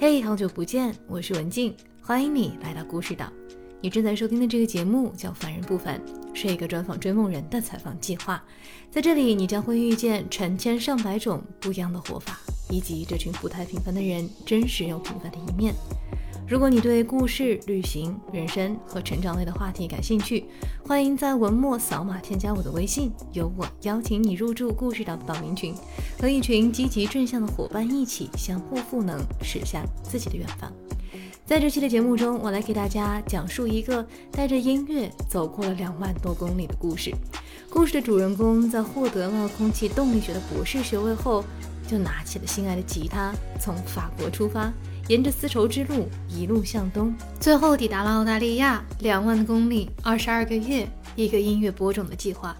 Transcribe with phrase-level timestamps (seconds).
[0.00, 3.32] 嘿，好久不见，我是文静，欢迎你来到故事岛。
[3.80, 6.00] 你正在收听的这个节目叫《凡人不凡》，
[6.32, 8.40] 是一个专访追梦人的采访计划。
[8.92, 12.38] 在这里，你将会遇见成千上百种不一样的活法，
[12.70, 15.74] 以及这群不太平凡的人真实又平凡的一面。
[16.46, 20.46] 如果你对故事、旅行、人生和成长类的话题感兴趣，
[20.86, 25.74] 欢迎在文末扫码添加我的微信，由我邀请你入驻故事岛的岛民群，
[26.18, 30.72] 和一群积极正向的伙伴一起相互赋能，驶向自己的远方。
[31.44, 37.10] 在这期的节目中，我来给大家讲述一个带着音乐走过了两万多公里的故事。
[37.70, 41.44] 故事的主人公在获得了空气动力学的博士学位后，
[41.88, 44.70] 就拿起了心爱的吉他，从法国出发。
[45.08, 48.84] 沿着丝绸之路一路向东，最后抵达了澳大利亚。
[49.00, 52.54] 两万公里，二十二个月，一个音乐播种的计划。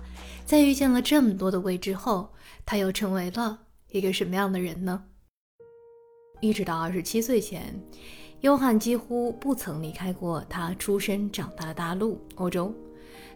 [0.46, 2.32] 在遇见了这么多的未知后，
[2.64, 3.58] 他又成为了
[3.90, 5.04] 一个什么样的人呢？
[6.40, 7.78] 一直到二十七岁前，
[8.40, 12.72] 约翰几乎不曾离开过他出生长大的大陆——欧洲。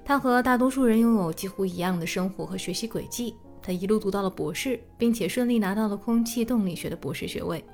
[0.07, 3.37] 他和大多数人拥有几乎一样的生活和学习轨迹。
[3.63, 7.65] 他一路读到了博士，并且顺利拿到了空气动力学的博士学位。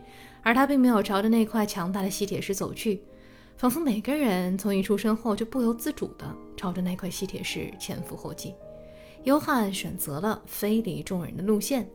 [0.43, 3.03] 而他并没有朝着那块强大的吸铁石走去，
[3.57, 8.55] 仿佛每个人从一出生后就不由自主地朝着那块吸铁石前赴后继。
[9.25, 11.89] 约翰选择了非离众人的路线。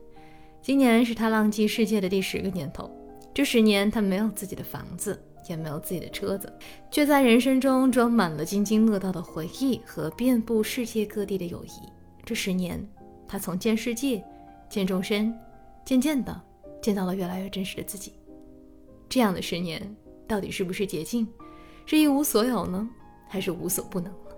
[0.60, 2.90] 今年是他浪迹世界的第十个年头。
[3.32, 6.52] 这十年，他没有自己的房子，也没有自己的车子，
[6.90, 11.70] 却在人生中装满了津津乐道的回忆和遍布世界各地的友谊。
[12.24, 12.86] 这十年，
[13.34, 14.22] 他从见世界，
[14.68, 15.36] 见众生，
[15.84, 16.40] 渐渐的
[16.80, 18.12] 见到了越来越真实的自己。
[19.08, 19.92] 这样的十年，
[20.28, 21.26] 到底是不是捷径？
[21.84, 22.88] 是一无所有呢，
[23.28, 24.30] 还是无所不能呢？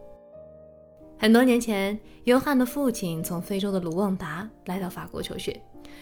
[1.18, 5.60] 很多年前，约翰的父亲从非洲的卢旺达来到法国求学，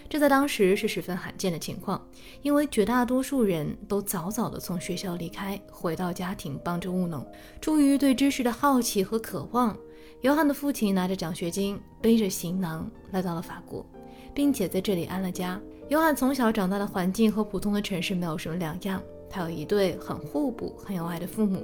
[0.08, 2.00] 这在当时是十分罕见的情况，
[2.42, 7.26] 因为绝大多数人都早早的从学校离开，回到家庭帮着务农。
[7.60, 9.76] 出于对知识的好奇和渴望，
[10.24, 13.84] 约翰的父亲拿着奖学金，背着行囊来到了法国，
[14.32, 15.60] 并且在这里安了家。
[15.90, 19.02] 约翰从小长大的环境和普通的城市没有什么两样。
[19.28, 21.62] 他有一对很互补、很有爱的父母，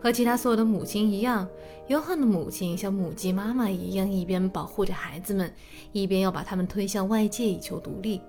[0.00, 1.48] 和其他所有的母亲一样，
[1.88, 5.52] 约翰的母亲像母鸡妈妈一样，一边保护着孩子们，
[5.90, 8.20] 一边要把他们推向外界以求独立。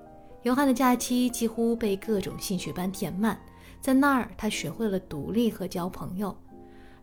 [0.41, 3.39] 约翰的假期几乎被各种兴趣班填满，
[3.79, 6.35] 在那儿他学会了独立和交朋友。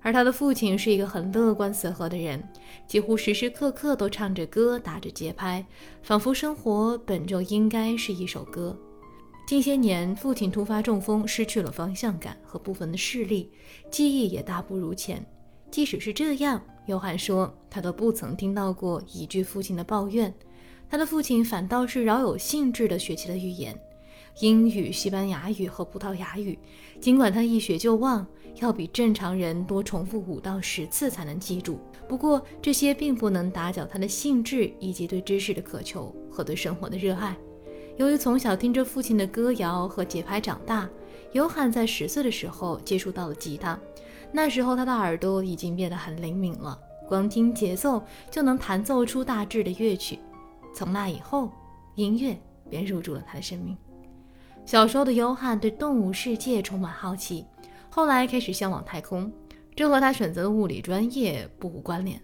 [0.06, 2.40] 而他的父亲是一个很乐观随和的人，
[2.86, 5.66] 几乎时时刻刻都唱着歌，打着节拍，
[6.00, 8.78] 仿佛生活本就应该是一首歌。
[9.48, 13.50] 近些年，父亲突发中风，失去了方向感和部分的视力，
[13.90, 15.26] 记忆也大不如前。
[15.72, 20.32] 即使是这样，约翰说他都不曾听到过一句父亲的抱怨。
[20.88, 23.76] 他的父亲反倒是饶有兴致地学起了语言。
[24.40, 26.58] 英语、西班牙语和葡萄牙语，
[27.00, 28.26] 尽管他一学就忘，
[28.60, 31.78] 要比正常人多重复五到十次才能记住。
[32.06, 37.34] 不过这些并不能打搅他的兴致以及对知识的渴求和对生活的热爱。
[37.96, 40.86] 由于从小听着父亲的歌谣和节拍长大，
[41.32, 43.78] 约翰在十岁的时候接触到了吉他。
[44.32, 50.18] 那时候他的耳朵已经变得很灵敏了，光听节奏就能弹奏出大致的乐曲。
[50.74, 51.50] 从那以后，
[51.94, 52.38] 音乐
[52.68, 53.74] 便入住了他的生命。
[54.66, 57.46] 小时候的约翰对动物世界充满好奇，
[57.88, 59.32] 后来开始向往太空，
[59.76, 62.20] 这和他选择的物理专业不无关联。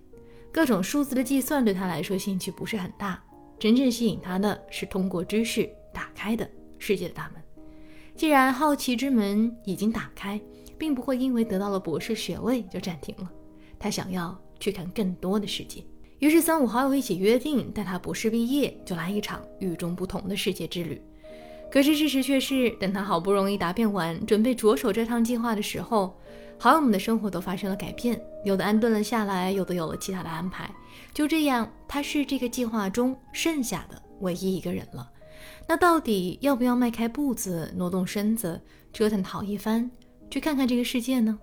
[0.51, 3.23] 各种数字的计算对他来说兴趣不是很大，
[3.61, 6.51] 真正吸引他的是通过知识打开的
[6.81, 7.41] 世界的大门。
[8.17, 10.41] 既然好奇之门已经打开，
[10.77, 13.31] 并不会因为得到了博士学位就暂停了。
[13.79, 15.81] 他想要去看更多的世界，
[16.19, 21.01] 于是三五好友一起约定，待他博士毕业就来一场与众不同的世界之旅。
[21.73, 26.15] 可是事实却是，等他好不容易答辩完，准备着手这趟计划的时候，
[26.59, 30.71] 好友们的生活都发生了改变，有的安顿了下来，有的有了其他的安排。
[31.15, 35.11] 就这样，他是这个计划中剩下的唯一一个人了。
[35.67, 38.61] 那到底要不要迈开步子，挪动身子，
[38.93, 39.91] 折腾好一番，
[40.31, 41.39] 去看看这个世界呢？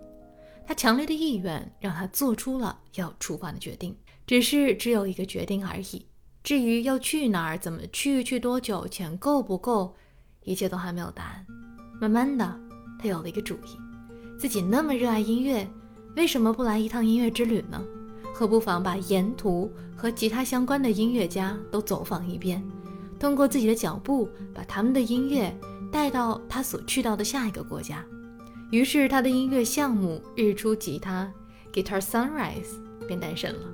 [0.63, 3.97] 他强烈的意愿让他做出了要出发的决定，
[4.27, 6.05] 只是只有一个决定而已。
[6.43, 9.95] 至于要去哪儿，怎么去，去多久，钱够不够？
[10.49, 11.45] 一切都还没有答案。
[12.01, 12.59] 慢慢的，
[12.97, 13.77] 他有了一个主意：
[14.35, 15.69] 自己那么热爱音乐，
[16.15, 17.79] 为什么不来一趟音乐之旅呢？
[18.33, 22.63] 何不妨把沿途和吉他相关的音乐家都走访一遍，
[23.19, 25.55] 通过自己的脚步，把他们的音乐
[25.91, 28.03] 带到他所去到的下一个国家。
[28.71, 31.31] 于是，他的音乐项目“日出吉他
[31.71, 33.67] ”（Guitar Sunrise） 便诞生了。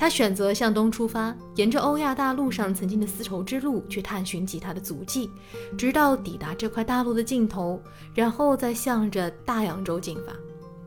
[0.00, 5.30] 他选择向东出发，沿着欧亚大陆上曾经的丝绸之路去探寻吉他的足迹，
[5.76, 7.78] 直到抵达这块大陆的尽头，
[8.14, 10.32] 然后再向着大洋洲进发。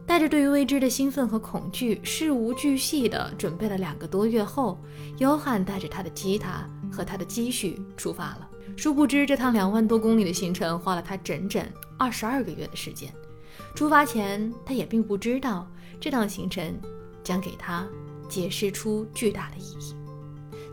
[0.07, 4.81] 带着对于未知的兴奋和恐惧，事无巨细地准备了两个多月后，
[5.19, 8.49] 约翰带着他的吉他和他的积蓄出发了。
[8.75, 11.63] 殊不知，这趟两万多公里的行程花了他整整
[11.99, 13.13] 二十二个月的时间。
[13.75, 15.67] 出发前，他也并不知道
[15.99, 16.75] 这趟行程
[17.23, 17.87] 将给他。
[18.29, 19.95] 解释出巨大的意义。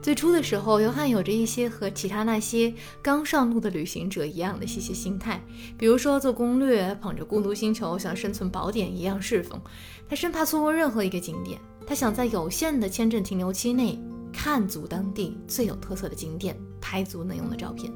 [0.03, 5.43] 最初的时候，约翰有着一些和其他那些刚上路的旅行者一样的细些心态，
[5.77, 9.61] 比如说做攻略，捧着《孤独星球》像生存宝典一样侍奉。
[10.09, 14.03] 他生怕错过任何一个景点，他想在有限的签证停留期内
[14.33, 17.93] 看足当地最有特色的景点，拍足能用的照片。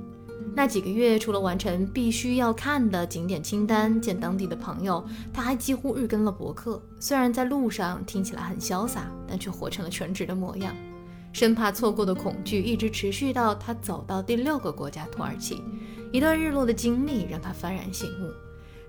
[0.56, 6.80] 那几个月，除了完成必须要看的景点清单、见当地的朋友，他还几乎日更了博客。
[7.00, 10.72] 虽然在路上听起来很潇洒，但却活成了全职的模样。
[11.32, 15.60] 生怕错过的恐惧一直持续到他走到第六个国家——土耳其。
[16.12, 18.30] 一段日落的经历让他幡然醒悟。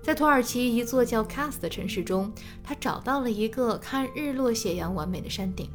[0.00, 2.32] 在土耳其一座叫 Kas 的城市中，
[2.62, 5.68] 他找到了一个看日落斜阳完美的山顶。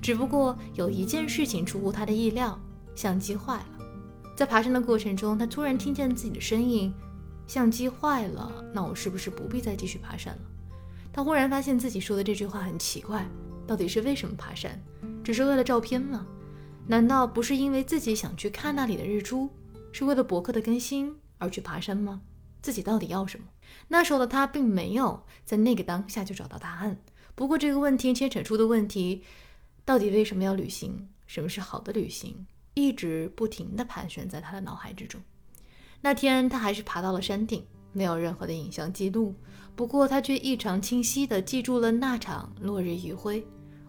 [0.00, 2.56] 只不过有一件事情出乎他的意料：
[2.94, 3.81] 相机坏了。
[4.42, 6.92] 在爬山的过程中，他突然听见自己的声音
[7.46, 10.40] ：“相机坏了，那我是不是不必再继续爬山了？”
[11.14, 13.24] 他忽然发现自己说的这句话很奇怪。
[13.68, 14.82] 到底是为什么爬山？
[15.22, 16.26] 只是为了照片吗？
[16.88, 19.48] 难道不是因为自己想去看那里的日出，
[19.92, 22.20] 是为了博客的更新而去爬山吗？
[22.60, 23.44] 自己到底要什么？
[23.86, 27.00] 那时候的他并没有在那个当下就找到答案。
[27.36, 29.22] 不过这个问题牵扯出的问题，
[29.84, 31.10] 到底为什么要旅行？
[31.28, 32.44] 什么是好的旅行？
[32.74, 35.20] 一直不停地盘旋在他的脑海之中。
[36.00, 39.34] 那天，他还是爬到了山顶，没有任何的影像记录。
[39.74, 43.44] 不过，他却异常清晰地记住了那场落日余晖，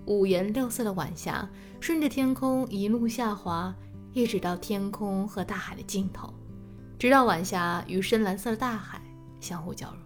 [0.06, 1.50] 五颜六色的晚霞
[1.80, 3.74] 顺着天空一路下滑，
[4.14, 6.34] 一直到天空和大海的尽头，
[7.00, 9.02] 直到晚霞与深蓝色的大海
[9.40, 9.98] 相互交融。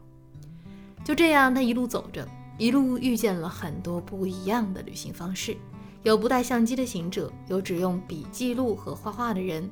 [1.04, 2.28] 就这样，他一路走着，
[2.58, 5.56] 一路遇见了很多不一样的旅行方式。
[6.04, 9.70] 有不带相机的行者，有只用笔记录和画画的人，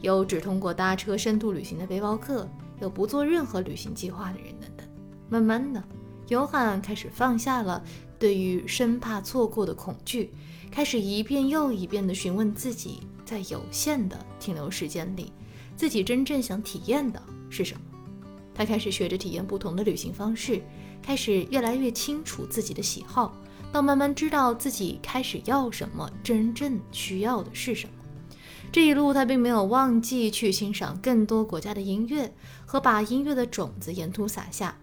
[0.00, 2.48] 有只通过搭车深度旅行的背包客，
[2.80, 4.86] 有不做任何旅行计划的人等等。
[5.28, 5.82] 慢慢的，
[6.28, 7.82] 约翰开始放下了
[8.18, 10.32] 对于生怕错过的恐惧，
[10.70, 15.32] 开始一遍又一遍地询问自己，在有限的停留时间里，
[15.76, 17.80] 自己真正想体验的是什么。
[18.54, 20.62] 他开始学着体验不同的旅行方式，
[21.02, 23.36] 开始越来越清楚自己的喜好。
[23.74, 27.92] 到慢慢知道自己开始要什么，真正需要的是什么。
[28.70, 32.32] 这一路，他并没有忘记去欣赏更多国家的音乐
[32.64, 34.78] 和把音乐的种子沿途撒下。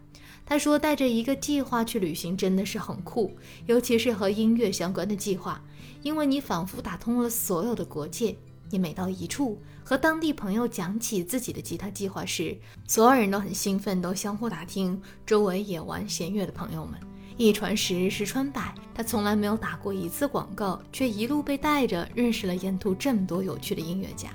[0.46, 3.32] 他说：“带着一个计划去旅行真的是很酷，
[3.66, 5.64] 尤其是和音乐相关的计划，
[6.04, 8.36] 因为你仿佛打通了所有的国界。
[8.72, 12.58] 你每到一处，和当地朋友讲起自己的吉他计划时，
[12.90, 17.00] 所有人都很兴奋，都相互打听周围也玩弦乐的朋友们。”
[17.42, 24.30] 一传十，十传百，他从来没有打过一次广告，却一路被带着认识了沿途这么多有趣的音乐家。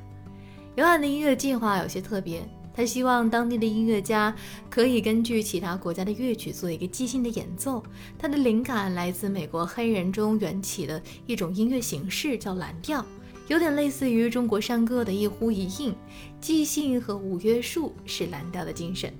[0.75, 2.45] 尤安的音乐计划有些特别，
[2.75, 4.35] 他希望当地的音乐家
[4.69, 7.81] 可以根据其他国家的乐曲做一个即兴的演奏。
[8.19, 13.07] 他的灵感来自美国黑人中缘起的一种音乐形式，叫蓝调，
[13.47, 15.95] 有点类似于中国山歌的一呼一应。
[16.41, 19.15] 即兴和无约束是蓝调的精神。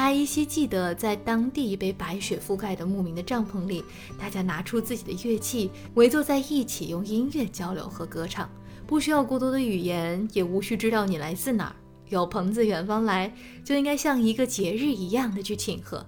[0.00, 3.82] 他依稀记得，在当地被白雪覆盖的牧民的帐篷里，
[4.16, 8.48] 大家拿出自己的乐器，围坐在一起，用音乐交流和歌唱，
[8.86, 11.76] 不需要过多的语言，也无需知道你来自哪儿。
[12.10, 16.06] 有朋自远方来，就应该像一个节日一样的去庆贺。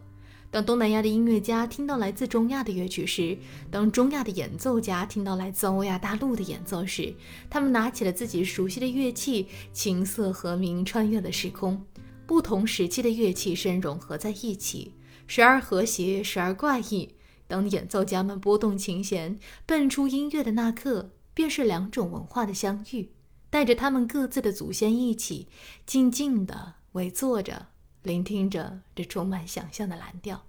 [0.52, 3.36] 当东南亚的音乐家听到来自中亚的乐曲时，
[3.72, 7.12] 当中亚的演奏家听到来自欧亚大陆的演奏时，
[7.50, 11.84] 他们拿起了自己熟悉的乐器，琴瑟和鸣，穿越了时空。
[12.30, 14.94] 不同时期的乐器声融合在一起，
[15.26, 17.16] 时而和谐，时而怪异。
[17.48, 23.10] 当演奏家们拨动琴弦，蹦出音乐的那刻，便是两种文化的相遇。
[23.50, 25.48] 带着他们各自的祖先一起，
[25.84, 27.66] 静静地围坐着，
[28.04, 30.44] 聆听着这充满想象的蓝调。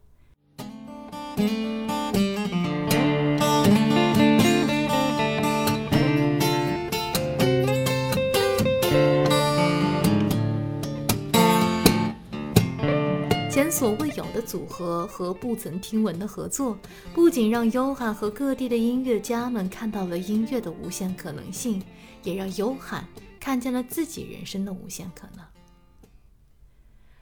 [13.71, 16.77] 所未有的组合和不曾听闻的合作，
[17.13, 21.81] 不仅让优翰和各地的音乐家们看到了音乐的无限可能性，
[22.21, 23.07] 也让优翰
[23.39, 25.45] 看见了自己人生的无限可能。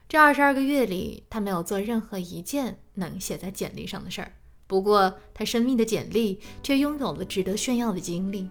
[0.07, 4.33] 这二十二个月里，他没有做任何一件能写在简历上的事儿，
[4.65, 8.49] 不过他生命的简历却拥有了值得炫耀的经历。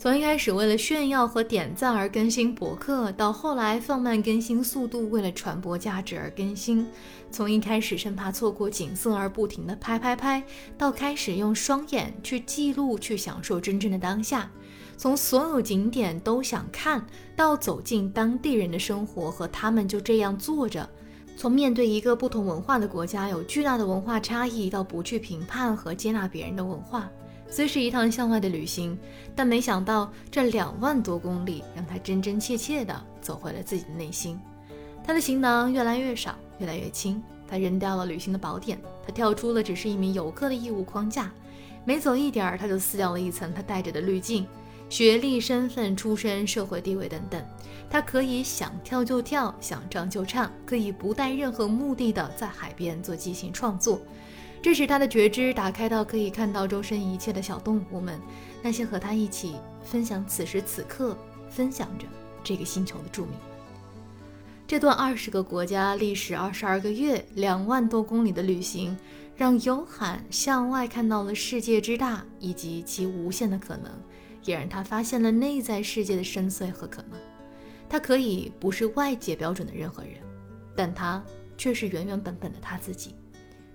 [0.00, 6.86] 从一开始为了炫耀和点赞而更新博客，到后来放慢更新速度，为了传播价值而更新；
[7.30, 10.42] 从一开始生怕错过景色而不停的拍拍拍，
[10.78, 14.48] 到开始用双眼去记录、去享受真正的当下；
[14.96, 20.88] 从所有景点都想看到走进当地人的生活和他们就这样坐着；
[21.36, 27.06] 从面对一个不同文化的国家有巨大的文化差异，到不去评判和接纳别人的文化。
[27.50, 28.96] 虽是一趟向外的旅行，
[29.34, 34.40] 但没想到这两万多公里让他真真切切地走回了自己的内心。
[35.04, 37.22] 他的行囊越来越少，越来越轻。
[37.48, 41.32] 他扔掉了旅行的宝典，他跳出了只是一名游客的义务框架。
[41.84, 44.46] 每走一点儿，他就撕掉了一层他带着的滤镜，
[44.88, 47.44] 学历、身份、出身、社会地位等等。
[47.90, 54.00] 他可以想跳就跳，想唱就唱，可以不带任何目的的在海边做即兴创作。
[54.62, 58.20] 这是他的觉知打开到可以看到周身一切的小动物们，
[58.62, 61.16] 那些和他一起分享此时此刻、
[61.48, 62.06] 分享着
[62.44, 63.34] 这个星球的住民。
[64.66, 68.96] 这段二十个国家、历时二十二个月、两万多公里的旅行，
[69.34, 73.90] 让尤罕向外看到了世界之大以及其无限的可能，
[74.44, 77.18] 也让他发现了内在世界的深邃和可能。
[77.88, 80.12] 他可以不是外界标准的任何人，
[80.76, 81.20] 但他
[81.56, 83.16] 却是原原本本的他自己。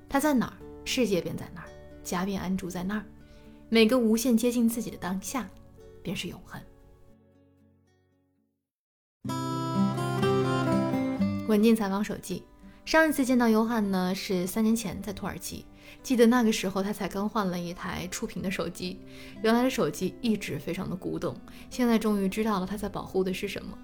[0.08, 0.65] 他在哪儿？
[0.86, 1.68] 世界便在那儿，
[2.04, 3.04] 家便安住在那儿，
[3.70, 5.50] 每个无限接近自己的当下，
[6.04, 6.62] 便是永恒。
[11.48, 12.44] 文静采访手记：
[12.86, 15.66] 上一次见到尤汉呢，是三年前在土耳其。
[16.04, 19.00] 记得那个时候，他才刚换了一台触屏的手机，
[19.42, 21.36] 原来的手机一直非常的古董。
[21.70, 23.78] 现在终于知道了他在保护的是什么。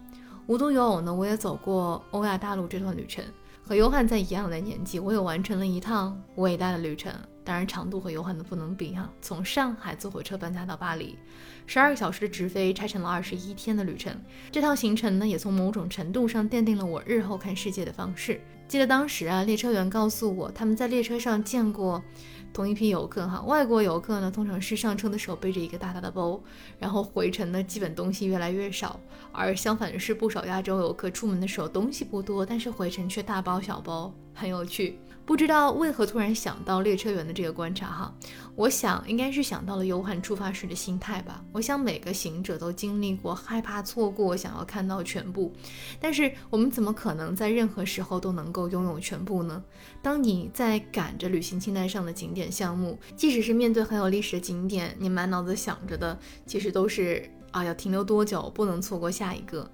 [0.47, 3.23] 无独有偶呢，我也走过欧亚大陆这段旅程。
[3.71, 7.09] 和约翰在一样的年纪，我也完成了一趟伟大的旅程。
[7.41, 9.09] 当然，长度和约翰的不能比哈。
[9.21, 11.17] 从上海坐火车搬家到巴黎，
[11.65, 14.13] 十二个小时的直飞拆成了二十一天的旅程。
[14.51, 18.41] 这趟行程呢，也从某种程度上奠定了我日后看世界的方式。
[18.67, 22.03] 记得当时啊，列车员告诉我，他们在列车上见过。
[22.53, 26.39] 同一批游客哈，外国游客呢，通常是上车的时候背着一个大大的包，
[26.77, 28.99] 然后回程呢，基本东西越来越少；
[29.31, 34.99] 而相反的是，不少亚洲游客出门的时候东西不多，但是回程却大包小包，很有趣。
[35.25, 38.13] 不知道为何突然想到列车员的这个观察哈，
[38.55, 41.41] 我想应该是想到了尤汉出发时的心态吧。
[41.53, 45.53] 我想每个行者都经历过害怕错过，想要看到全部，
[45.99, 49.63] 但是我们怎么可能在任何时候都能够拥有全部呢？
[50.01, 59.69] 当你在赶着旅行清单上的景点项目，即使是面对很有历史的景点，你满脑子想着的其实都是啊要停留多久，不能错过下一个。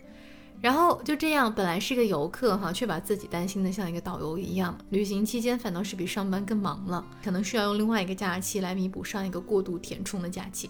[0.60, 4.78] 然后就这样，本来是个游客哈，却把自己担心的像一个导游一样。
[4.90, 10.70] 旅行期间反倒是比上班更忙了，可能需要用另外一个假期来弥补上一个过度填充的假期。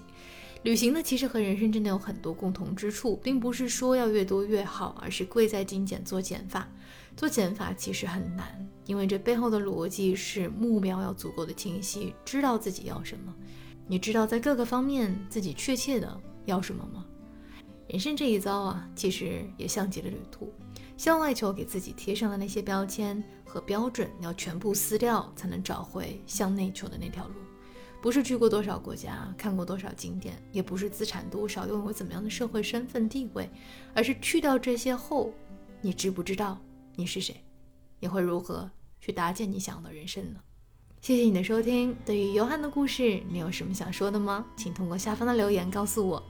[0.64, 6.68] 旅行呢，其实和人生真的有很多共同之处，并不是说要越多越好，而是贵在精简做减法。
[7.16, 8.46] 做减法其实很难，
[8.86, 13.34] 因为这背后的逻辑是目标要足够的清晰，知道自己要什么。
[13.88, 17.06] 你知道在各个方面自己确切的要什么吗？
[17.88, 20.52] 人生这一遭啊，其实也像极了旅途，
[20.98, 27.36] 向外求给自己贴上的那些标签和标准，要全部撕掉，才能找回向内求的那条路。
[28.02, 33.50] 不是去过多少国家，看过多少景点，也不是资产多少，拥有怎么样的社会身份地位，
[33.94, 35.32] 而是去掉这些后，
[35.82, 36.60] 你知不知道
[36.94, 37.42] 你是谁，
[38.02, 40.42] 你会如何去搭建你想要的人生呢？
[41.00, 41.96] 谢谢你的收听。
[42.06, 44.46] 对于尤汉的故事，你有什么想说的吗？
[44.58, 46.22] 请通过下方的留言告诉我。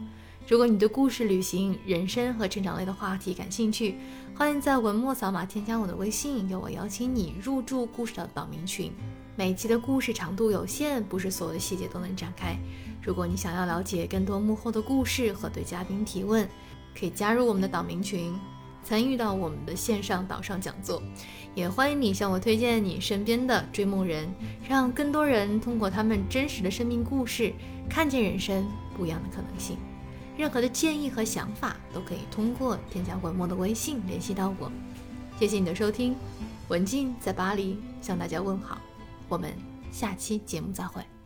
[0.48, 3.98] 如果你对故事、旅行、人生和成长类的话题感兴趣，
[4.34, 8.90] 欢迎在文末扫码添加我的微信，由我邀请你入驻故事的岛民群。
[9.36, 12.58] 每期的故事长度有限，不是所有的细节都能展开。
[13.04, 16.48] 如果你想要了解更多幕后的故事和对嘉宾提问，
[16.98, 18.34] 可以加入我们的岛民群，
[18.86, 21.04] 参与到我们的线上岛上讲座。
[21.56, 24.34] 也欢迎你向我推荐你身边的追梦人，
[24.66, 27.52] 让更多人通过他们真实的生命故事，
[27.90, 29.76] 看见人生不一样的可能性。
[30.38, 34.72] 任何的建议和想法都可以通过添加文末的微信联系到我。
[35.40, 36.16] 谢谢你的收听，
[36.68, 38.78] 文静在巴黎向大家问好，
[39.28, 39.52] 我们
[39.92, 41.17] 下期节目再会。